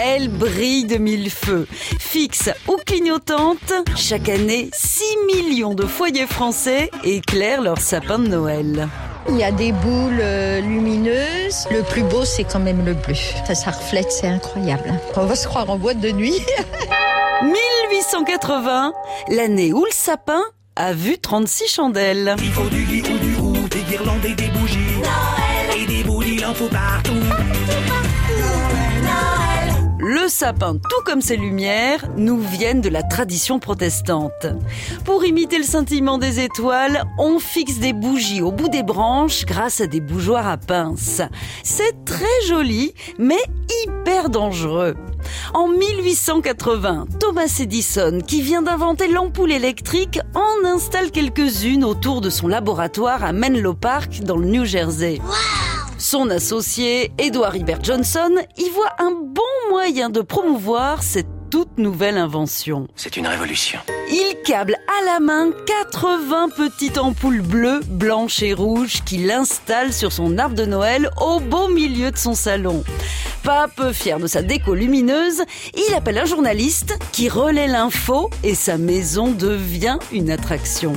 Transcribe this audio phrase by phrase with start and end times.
[0.00, 1.66] Elle brille de mille feux.
[1.98, 8.88] Fixe ou clignotante, chaque année, 6 millions de foyers français éclairent leur sapin de Noël.
[9.28, 11.66] Il y a des boules euh, lumineuses.
[11.72, 13.14] Le plus beau, c'est quand même le bleu.
[13.44, 14.94] Ça, ça reflète, c'est incroyable.
[15.16, 16.40] On va se croire en boîte de nuit.
[17.42, 18.92] 1880,
[19.30, 20.42] l'année où le sapin
[20.76, 22.36] a vu 36 chandelles.
[22.38, 24.78] Il faut du lit ou du roux, des guirlandes et des bougies.
[24.98, 25.82] Noël.
[25.82, 27.12] Et des boules, il en faut partout.
[30.28, 34.46] Sapin, tout comme ses lumières, nous viennent de la tradition protestante.
[35.04, 39.80] Pour imiter le scintillement des étoiles, on fixe des bougies au bout des branches grâce
[39.80, 41.22] à des bougeoirs à pince.
[41.62, 43.42] C'est très joli, mais
[43.84, 44.96] hyper dangereux.
[45.54, 52.48] En 1880, Thomas Edison, qui vient d'inventer l'ampoule électrique, en installe quelques-unes autour de son
[52.48, 55.20] laboratoire à Menlo Park dans le New Jersey.
[55.98, 62.18] Son associé, Edward Hibert Johnson, y voit un bon moyen de promouvoir cette toute nouvelle
[62.18, 62.86] invention.
[62.94, 63.80] C'est une révolution.
[64.08, 65.50] Il câble à la main
[65.90, 71.40] 80 petites ampoules bleues, blanches et rouges qu'il installe sur son arbre de Noël au
[71.40, 72.84] beau milieu de son salon.
[73.48, 78.54] Pas peu fier de sa déco lumineuse, il appelle un journaliste qui relaie l'info et
[78.54, 80.92] sa maison devient une attraction.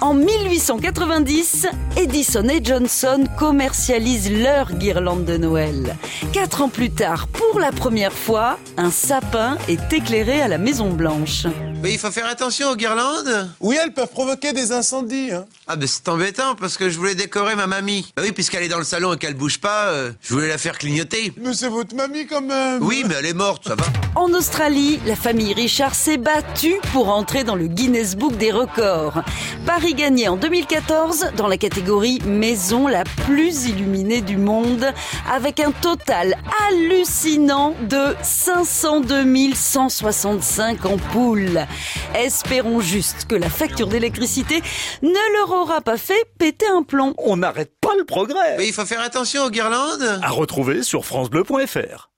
[0.00, 1.66] En 1890,
[1.96, 5.96] Edison et Johnson commercialisent leur guirlande de Noël.
[6.32, 10.88] Quatre ans plus tard, pour la première fois, un sapin est éclairé à la Maison
[10.88, 11.48] Blanche.
[11.82, 13.50] Mais il faut faire attention aux guirlandes.
[13.60, 15.32] Oui, elles peuvent provoquer des incendies.
[15.32, 15.46] Hein.
[15.66, 18.12] Ah ben c'est embêtant parce que je voulais décorer ma mamie.
[18.16, 20.58] Bah oui, puisqu'elle est dans le salon et qu'elle bouge pas, euh, je voulais la
[20.58, 21.32] faire clignoter.
[21.38, 22.80] Mais c'est votre mamie quand même.
[22.82, 23.84] Oui, mais elle est morte, ça va.
[24.14, 29.22] En Australie, la famille Richard s'est battue pour entrer dans le Guinness Book des records.
[29.66, 34.92] Paris gagnait en 2014 dans la catégorie maison la plus illuminée du monde
[35.32, 36.36] avec un total
[36.68, 39.24] hallucinant de 502
[39.54, 41.66] 165 ampoules.
[42.14, 44.62] Espérons juste que la facture d'électricité
[45.02, 47.14] ne leur aura pas fait péter un plomb.
[47.18, 48.56] On n'arrête pas le progrès.
[48.58, 50.20] Mais il faut faire attention aux guirlandes.
[50.22, 52.11] À retrouver sur francebleu.fr.